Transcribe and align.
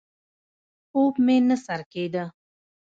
خوب 0.89 1.13
مې 1.25 1.37
نه 1.47 1.55
سر 1.65 1.81
کېده. 1.91 2.23